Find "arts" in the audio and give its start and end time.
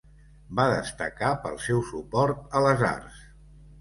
2.93-3.21